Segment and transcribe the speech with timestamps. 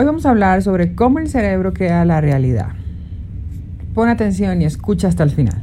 [0.00, 2.68] Hoy vamos a hablar sobre cómo el cerebro crea la realidad.
[3.92, 5.62] Pon atención y escucha hasta el final.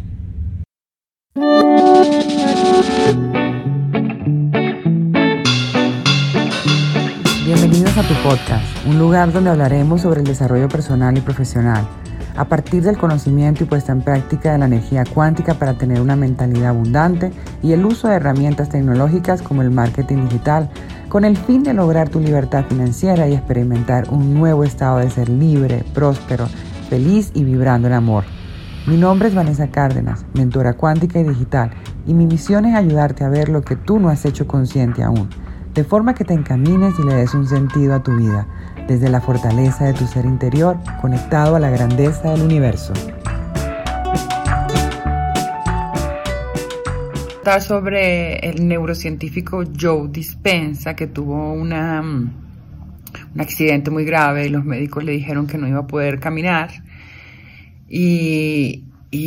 [7.45, 11.87] Bienvenidos a tu podcast, un lugar donde hablaremos sobre el desarrollo personal y profesional,
[12.35, 16.15] a partir del conocimiento y puesta en práctica de la energía cuántica para tener una
[16.15, 17.31] mentalidad abundante
[17.63, 20.69] y el uso de herramientas tecnológicas como el marketing digital
[21.09, 25.29] con el fin de lograr tu libertad financiera y experimentar un nuevo estado de ser
[25.29, 26.47] libre, próspero,
[26.89, 28.25] feliz y vibrando en amor.
[28.87, 31.71] Mi nombre es Vanessa Cárdenas, mentora cuántica y digital,
[32.05, 35.29] y mi misión es ayudarte a ver lo que tú no has hecho consciente aún,
[35.73, 38.47] de forma que te encamines y le des un sentido a tu vida,
[38.87, 42.93] desde la fortaleza de tu ser interior, conectado a la grandeza del universo.
[47.47, 55.05] Sobre el neurocientífico Joe Dispensa, que tuvo mm, un accidente muy grave y los médicos
[55.05, 56.71] le dijeron que no iba a poder caminar.
[57.89, 58.83] Y,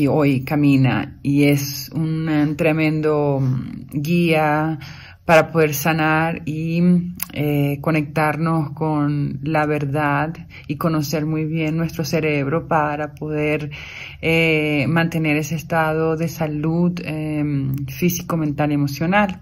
[0.09, 4.78] hoy camina y es un tremendo mm, guía
[5.31, 6.83] para poder sanar y
[7.33, 10.34] eh, conectarnos con la verdad
[10.67, 13.70] y conocer muy bien nuestro cerebro para poder
[14.20, 19.41] eh, mantener ese estado de salud em, físico, mental y emocional.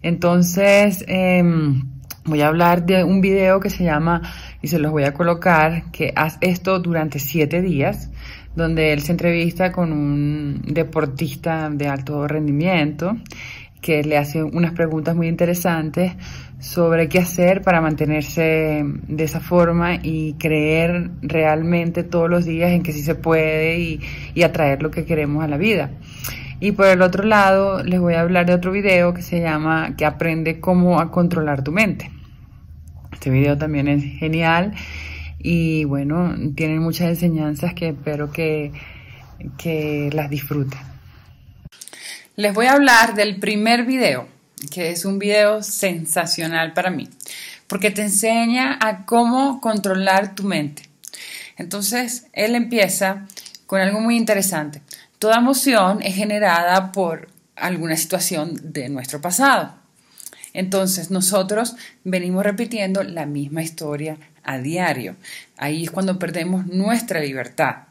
[0.00, 1.82] Entonces, em,
[2.24, 4.22] voy a hablar de un video que se llama,
[4.62, 8.10] y se los voy a colocar, que haz esto durante siete días
[8.56, 13.16] donde él se entrevista con un deportista de alto rendimiento
[13.84, 16.14] que le hace unas preguntas muy interesantes
[16.58, 22.82] sobre qué hacer para mantenerse de esa forma y creer realmente todos los días en
[22.82, 24.00] que sí se puede
[24.34, 25.90] y, atraer lo que queremos a la vida.
[26.60, 29.94] Y por el otro lado, les voy a hablar de otro video que se llama
[29.98, 32.10] que aprende cómo a controlar tu mente.
[33.12, 34.72] Este video también es genial
[35.38, 38.72] y bueno, tienen muchas enseñanzas que espero que,
[39.58, 40.93] que las disfruten.
[42.36, 44.26] Les voy a hablar del primer video,
[44.72, 47.08] que es un video sensacional para mí,
[47.68, 50.82] porque te enseña a cómo controlar tu mente.
[51.58, 53.28] Entonces, él empieza
[53.66, 54.82] con algo muy interesante.
[55.20, 59.76] Toda emoción es generada por alguna situación de nuestro pasado.
[60.54, 65.14] Entonces, nosotros venimos repitiendo la misma historia a diario.
[65.56, 67.84] Ahí es cuando perdemos nuestra libertad.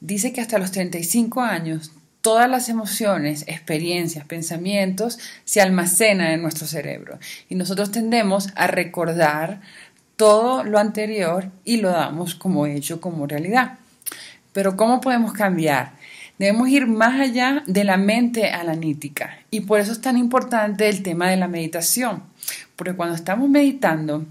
[0.00, 1.92] Dice que hasta los 35 años
[2.28, 7.18] todas las emociones, experiencias, pensamientos se almacenan en nuestro cerebro
[7.48, 9.62] y nosotros tendemos a recordar
[10.16, 13.78] todo lo anterior y lo damos como hecho, como realidad.
[14.52, 15.92] Pero ¿cómo podemos cambiar?
[16.38, 21.02] Debemos ir más allá de la mente analítica y por eso es tan importante el
[21.02, 22.24] tema de la meditación,
[22.76, 24.26] porque cuando estamos meditando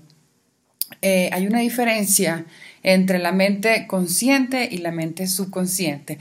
[1.01, 2.45] eh, hay una diferencia
[2.83, 6.19] entre la mente consciente y la mente subconsciente.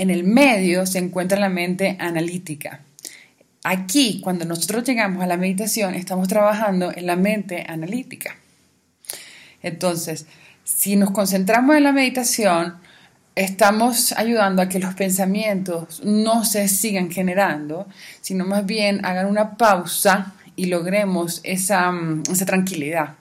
[0.00, 2.80] En el medio se encuentra la mente analítica.
[3.64, 8.34] Aquí, cuando nosotros llegamos a la meditación, estamos trabajando en la mente analítica.
[9.62, 10.24] Entonces,
[10.64, 12.76] si nos concentramos en la meditación,
[13.34, 17.86] estamos ayudando a que los pensamientos no se sigan generando,
[18.22, 21.92] sino más bien hagan una pausa y logremos esa,
[22.32, 23.16] esa tranquilidad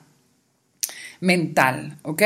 [1.20, 2.24] mental, ¿ok?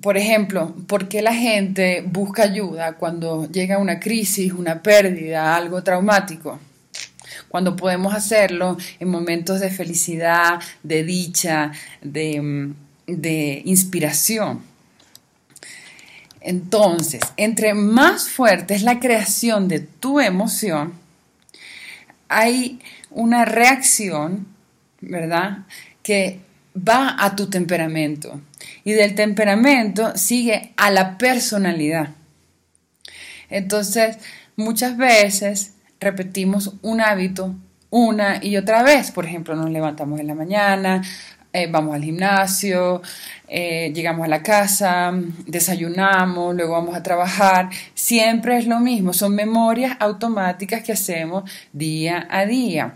[0.00, 5.82] Por ejemplo, ¿por qué la gente busca ayuda cuando llega una crisis, una pérdida, algo
[5.82, 6.58] traumático?
[7.48, 12.72] Cuando podemos hacerlo en momentos de felicidad, de dicha, de,
[13.06, 14.62] de inspiración.
[16.40, 20.94] Entonces, entre más fuerte es la creación de tu emoción,
[22.28, 24.46] hay una reacción,
[25.00, 25.58] ¿verdad?
[26.02, 26.40] Que
[26.76, 28.40] va a tu temperamento
[28.84, 32.10] y del temperamento sigue a la personalidad.
[33.50, 34.18] Entonces,
[34.56, 37.54] muchas veces repetimos un hábito
[37.90, 39.10] una y otra vez.
[39.10, 41.02] Por ejemplo, nos levantamos en la mañana,
[41.52, 43.02] eh, vamos al gimnasio,
[43.46, 45.12] eh, llegamos a la casa,
[45.46, 47.68] desayunamos, luego vamos a trabajar.
[47.94, 52.94] Siempre es lo mismo, son memorias automáticas que hacemos día a día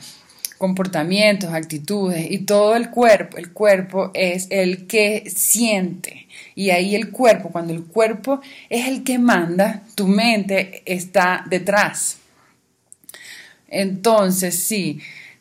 [0.58, 3.37] comportamientos, actitudes y todo el cuerpo.
[3.37, 6.26] El cuerpo es el que siente.
[6.55, 12.19] Y ahí el cuerpo, cuando el cuerpo es el que manda, tu mente está detrás.
[13.69, 15.00] Entonces, si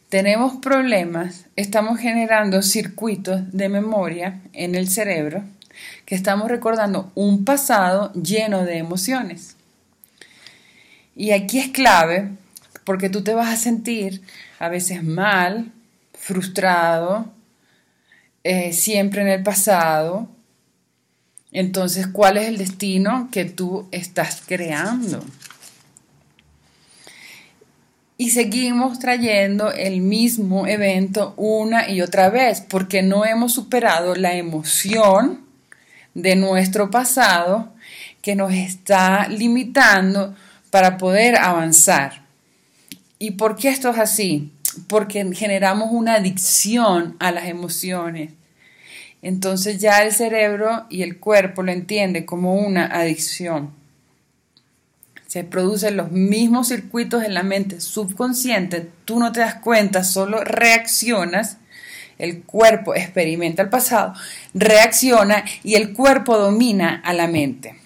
[0.09, 5.43] tenemos problemas, estamos generando circuitos de memoria en el cerebro
[6.05, 9.55] que estamos recordando un pasado lleno de emociones.
[11.15, 12.29] Y aquí es clave
[12.83, 14.21] porque tú te vas a sentir
[14.59, 15.71] a veces mal,
[16.13, 17.31] frustrado,
[18.43, 20.29] eh, siempre en el pasado,
[21.55, 25.23] entonces, ¿cuál es el destino que tú estás creando?
[28.17, 34.33] Y seguimos trayendo el mismo evento una y otra vez porque no hemos superado la
[34.33, 35.45] emoción
[36.13, 37.73] de nuestro pasado
[38.21, 40.35] que nos está limitando
[40.71, 42.24] para poder avanzar.
[43.19, 44.51] ¿Y por qué esto es así?
[44.87, 48.31] Porque generamos una adicción a las emociones.
[49.21, 53.71] Entonces ya el cerebro y el cuerpo lo entienden como una adicción.
[55.27, 60.43] Se producen los mismos circuitos en la mente subconsciente, tú no te das cuenta, solo
[60.43, 61.57] reaccionas
[62.17, 64.13] el cuerpo experimenta el pasado,
[64.53, 67.79] reacciona y el cuerpo domina a la mente.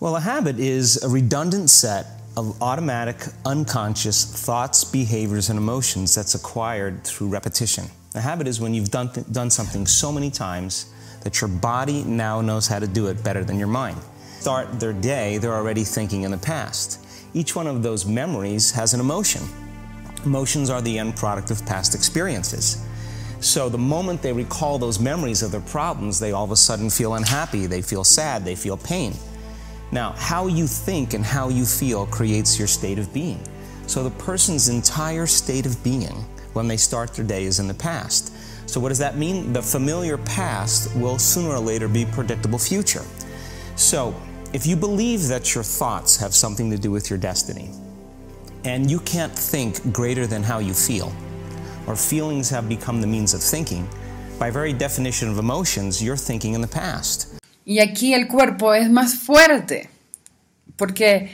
[0.00, 2.04] Well, a habit is a redundant set
[2.36, 7.84] automatic, unconscious thoughts, behaviors, and emotions that's acquired through repetition.
[8.14, 10.92] A habit is when you've done, done something so many times
[11.22, 13.96] that your body now knows how to do it better than your mind.
[14.40, 17.00] Start their day, they're already thinking in the past.
[17.34, 19.42] Each one of those memories has an emotion.
[20.24, 22.84] Emotions are the end product of past experiences.
[23.40, 26.90] So the moment they recall those memories of their problems, they all of a sudden
[26.90, 29.14] feel unhappy, they feel sad, they feel pain.
[29.94, 33.40] Now, how you think and how you feel creates your state of being.
[33.86, 37.74] So the person's entire state of being when they start their day is in the
[37.74, 38.32] past.
[38.68, 39.52] So what does that mean?
[39.52, 43.04] The familiar past will sooner or later be predictable future.
[43.76, 44.20] So
[44.52, 47.70] if you believe that your thoughts have something to do with your destiny,
[48.64, 51.12] and you can't think greater than how you feel,
[51.86, 53.88] or feelings have become the means of thinking,
[54.40, 57.33] by very definition of emotions, you're thinking in the past.
[57.64, 59.88] Y aquí el cuerpo es más fuerte,
[60.76, 61.30] porque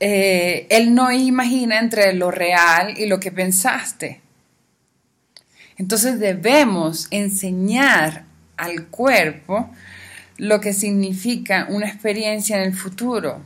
[0.00, 4.20] eh, él no imagina entre lo real y lo que pensaste.
[5.76, 8.24] Entonces debemos enseñar
[8.56, 9.70] al cuerpo
[10.36, 13.40] lo que significa una experiencia en el futuro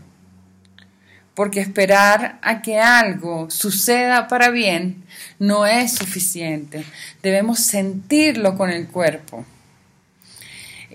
[1.39, 5.05] porque esperar a que algo suceda para bien
[5.39, 6.85] no es suficiente.
[7.23, 9.47] Debemos sentirlo con el cuerpo.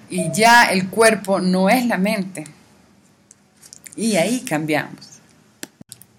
[0.10, 2.46] Y ya el cuerpo no es la mente.
[3.96, 5.20] Y ahí cambiamos.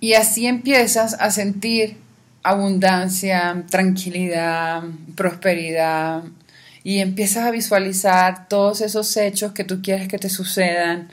[0.00, 1.96] Y así empiezas a sentir
[2.42, 4.82] abundancia, tranquilidad,
[5.14, 6.22] prosperidad
[6.84, 11.08] y empiezas a visualizar todos esos hechos que tú quieres que te sucedan,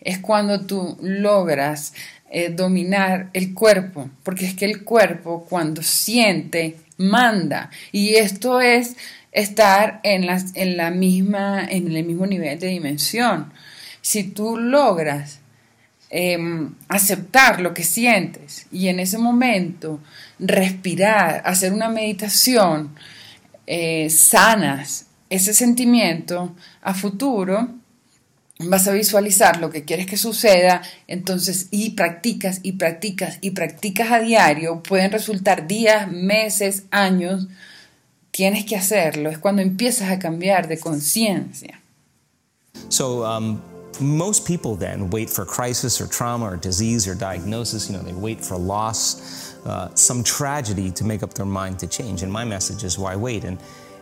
[0.00, 1.92] es cuando tú logras
[2.30, 7.70] eh, dominar el cuerpo, porque es que el cuerpo cuando siente, manda.
[7.92, 8.96] Y esto es
[9.32, 13.52] estar en, en, la misma, en el mismo nivel de dimensión.
[14.00, 15.40] Si tú logras
[16.10, 20.00] Em, aceptar lo que sientes y en ese momento
[20.38, 22.94] respirar, hacer una meditación,
[23.66, 27.68] eh, sanas ese sentimiento a futuro,
[28.60, 34.10] vas a visualizar lo que quieres que suceda, entonces y practicas y practicas y practicas
[34.10, 37.48] a diario, pueden resultar días, meses, años,
[38.30, 41.82] tienes que hacerlo, es cuando empiezas a cambiar de conciencia.
[42.88, 43.77] So, um...
[44.00, 47.90] most people then wait for crisis or trauma or disease or diagnosis.
[47.90, 51.86] You know, they wait for loss, uh, some tragedy to make up their mind to
[51.86, 52.22] change.
[52.22, 53.44] And my message is why wait?
[53.44, 53.58] And,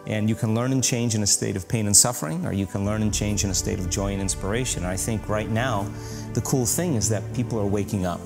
[0.07, 2.67] and you can learn and change in a state of pain and suffering, or you
[2.67, 4.85] can learn and change in a state of joy and inspiration.
[4.85, 5.87] And I think right now,
[6.35, 8.21] the cool thing is that people are waking up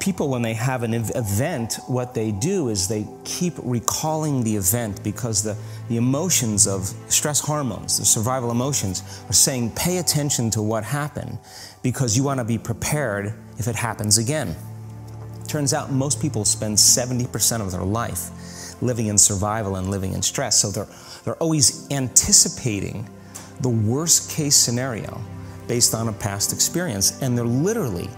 [0.00, 5.02] people, when they have an event, what they do is they keep recalling the event
[5.02, 5.56] because the,
[5.88, 11.38] the emotions of stress hormones, the survival emotions, are saying, pay attention to what happened
[11.82, 14.54] because you want to be prepared if it happens again.
[15.46, 18.30] Turns out most people spend 70% of their life
[18.82, 20.60] living in survival and living in stress.
[20.60, 20.88] So they're,
[21.24, 23.08] they're always anticipating
[23.60, 25.20] the worst case scenario
[25.66, 27.20] based on a past experience.
[27.22, 28.08] And they're literally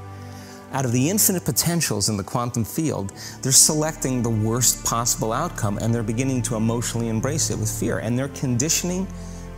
[0.72, 3.12] out of the infinite potentials in the quantum field,
[3.42, 7.98] they're selecting the worst possible outcome and they're beginning to emotionally embrace it with fear.
[7.98, 9.06] And they're conditioning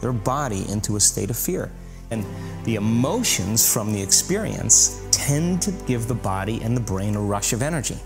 [0.00, 1.71] their body into a state of fear.
[2.11, 2.25] And
[2.64, 7.52] the emotions from the experience tend to give the body and the brain a rush
[7.52, 7.99] of energy.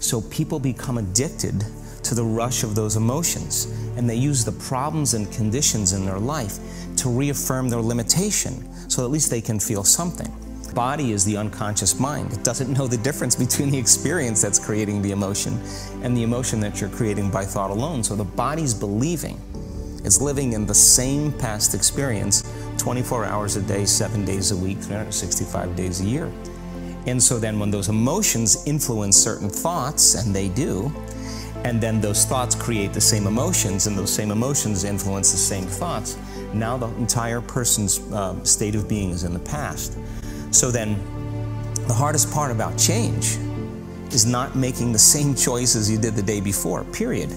[0.00, 1.64] So people become addicted
[2.02, 6.18] to the rush of those emotions and they use the problems and conditions in their
[6.18, 6.58] life
[6.96, 10.30] to reaffirm their limitation so at least they can feel something
[10.74, 12.32] body is the unconscious mind.
[12.32, 15.60] It doesn't know the difference between the experience that's creating the emotion
[16.02, 18.02] and the emotion that you're creating by thought alone.
[18.02, 19.40] So the body's believing
[20.04, 22.42] it's living in the same past experience
[22.76, 26.30] 24 hours a day, seven days a week, 365 days a year.
[27.06, 30.92] And so then when those emotions influence certain thoughts, and they do,
[31.64, 35.64] and then those thoughts create the same emotions, and those same emotions influence the same
[35.64, 36.18] thoughts,
[36.52, 39.96] now the entire person's uh, state of being is in the past.
[40.54, 40.94] So then,
[41.88, 43.38] the hardest part about change
[44.12, 47.32] is not making the same choices you did the day before, period.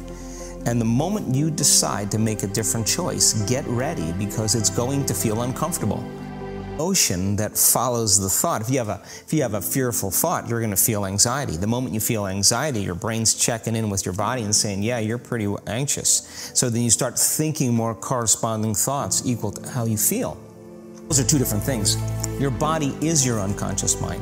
[0.68, 5.04] And the moment you decide to make a different choice, get ready because it's going
[5.08, 6.04] to feel uncomfortable.
[6.76, 8.62] Emotion that follows the thought.
[8.62, 11.58] If you have a if you have a fearful thought, you're going to feel anxiety.
[11.58, 15.00] The moment you feel anxiety, your brain's checking in with your body and saying, "Yeah,
[15.00, 19.98] you're pretty anxious." So then you start thinking more corresponding thoughts equal to how you
[19.98, 20.38] feel.
[21.08, 21.98] Those are two different things.
[22.40, 24.22] Your body is your unconscious mind.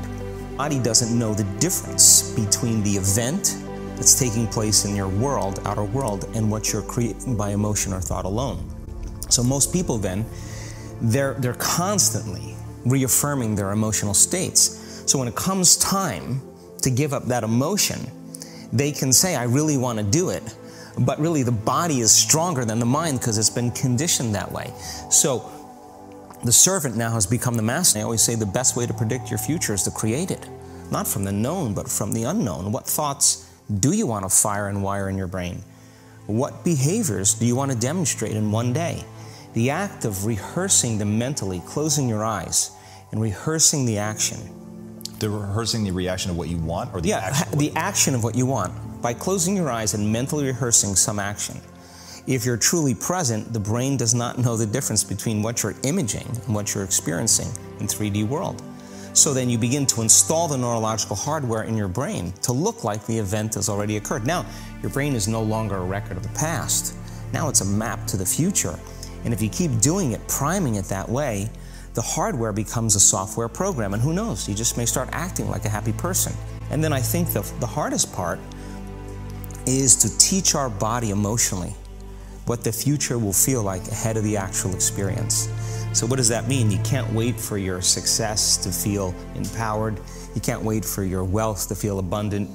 [0.58, 3.58] Body doesn't know the difference between the event
[3.98, 8.00] that's taking place in your world, outer world, and what you're creating by emotion or
[8.00, 8.64] thought alone.
[9.30, 10.26] So most people then,
[11.02, 12.56] they're, they're constantly
[12.86, 15.04] reaffirming their emotional states.
[15.06, 16.42] So when it comes time
[16.84, 18.00] to give up that emotion,
[18.72, 20.56] they can say, I really want to do it.
[21.00, 24.74] But really, the body is stronger than the mind because it's been conditioned that way.
[25.10, 25.52] So
[26.44, 28.00] the servant now has become the master.
[28.00, 30.48] I always say the best way to predict your future is to create it,
[30.92, 32.72] not from the known, but from the unknown.
[32.72, 33.50] What thoughts
[33.80, 35.64] do you want to fire and wire in your brain?
[36.28, 39.04] What behaviors do you want to demonstrate in one day?
[39.54, 42.72] The act of rehearsing them mentally, closing your eyes,
[43.12, 44.40] and rehearsing the action.
[45.20, 47.58] The rehearsing the reaction of what you want, or the yeah, action?
[47.58, 48.74] the action of what you want.
[49.02, 51.62] By closing your eyes and mentally rehearsing some action.
[52.28, 56.28] If you're truly present, the brain does not know the difference between what you're imaging
[56.28, 58.64] and what you're experiencing in 3D world.
[59.14, 63.06] So then you begin to install the neurological hardware in your brain to look like
[63.06, 64.26] the event has already occurred.
[64.26, 64.44] Now,
[64.82, 66.96] your brain is no longer a record of the past.
[67.32, 68.78] Now it's a map to the future.
[69.24, 71.48] And if you keep doing it, priming it that way,
[71.94, 73.94] the hardware becomes a software program.
[73.94, 76.34] And who knows, you just may start acting like a happy person.
[76.72, 78.40] And then I think the, the hardest part
[79.68, 81.76] is to teach our body emotionally
[82.46, 85.50] what the future will feel like ahead of the actual experience.
[85.94, 86.70] So, what does that mean?
[86.72, 90.00] You can't wait for your success to feel empowered.
[90.36, 92.50] You can't wait for your wealth to feel abundant.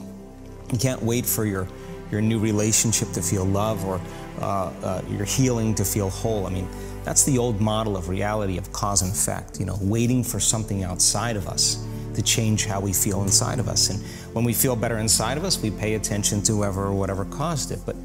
[0.73, 1.66] You can't wait for your,
[2.11, 4.00] your new relationship to feel love or
[4.40, 6.47] uh, uh, your healing to feel whole.
[6.47, 6.68] I mean,
[7.02, 10.85] that's the old model of reality of cause and effect, you know, waiting for something
[10.85, 13.88] outside of us to change how we feel inside of us.
[13.88, 14.00] And
[14.35, 17.70] when we feel better inside of us, we pay attention to whoever or whatever caused
[17.73, 17.78] it.
[17.87, 17.97] But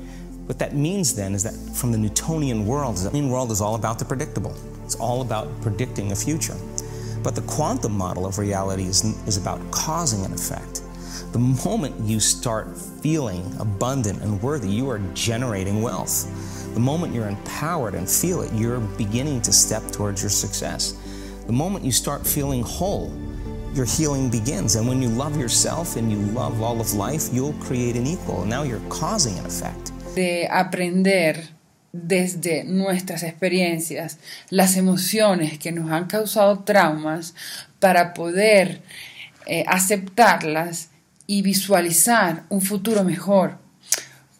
[0.45, 3.75] what that means then is that from the Newtonian world, the Newtonian world is all
[3.75, 4.55] about the predictable.
[4.83, 6.55] It's all about predicting a future.
[7.23, 10.83] But the quantum model of reality is, is about causing an effect.
[11.31, 16.31] The moment you start feeling abundant and worthy, you are generating wealth.
[16.75, 20.93] The moment you're empowered and feel it, you're beginning to step towards your success.
[21.47, 23.11] The moment you start feeling whole,
[23.73, 24.75] your healing begins.
[24.75, 28.41] And when you love yourself and you love all of life, you'll create an equal.
[28.41, 29.91] And now you're causing an effect.
[30.15, 31.49] De aprender
[31.91, 34.17] desde nuestras experiencias
[34.49, 37.35] las emociones que nos han causado traumas
[37.79, 38.81] para poder
[39.45, 40.89] eh, aceptarlas
[41.27, 43.57] y visualizar un futuro mejor.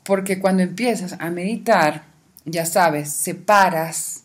[0.04, 2.04] Porque cuando empiezas a meditar,
[2.46, 4.24] ya sabes, separas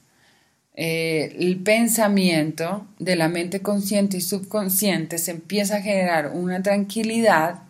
[0.74, 7.62] eh, el pensamiento de la mente consciente y subconsciente se empieza a generar una tranquilidad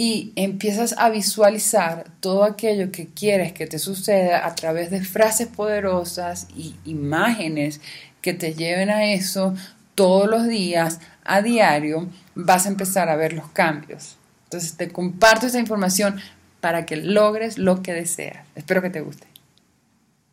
[0.00, 5.48] y empiezas a visualizar todo aquello que quieres que te suceda a través de frases
[5.48, 7.80] poderosas y imágenes
[8.22, 9.56] que te lleven a eso
[9.96, 14.16] todos los días, a diario, vas a empezar a ver los cambios.
[14.44, 16.20] Entonces te comparto esta información
[16.60, 18.46] para que logres lo que deseas.
[18.54, 19.26] Espero que te guste.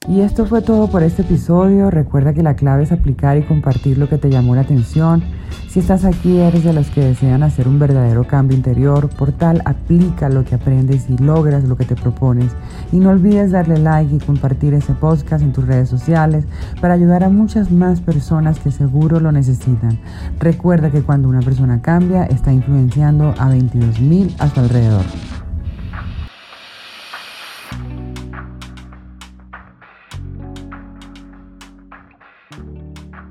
[0.07, 1.89] Y esto fue todo por este episodio.
[1.89, 5.23] Recuerda que la clave es aplicar y compartir lo que te llamó la atención.
[5.67, 9.09] Si estás aquí, eres de los que desean hacer un verdadero cambio interior.
[9.09, 12.51] Por tal, aplica lo que aprendes y logras lo que te propones.
[12.91, 16.45] Y no olvides darle like y compartir ese podcast en tus redes sociales
[16.79, 19.99] para ayudar a muchas más personas que seguro lo necesitan.
[20.39, 25.05] Recuerda que cuando una persona cambia, está influenciando a 22.000 a su alrededor.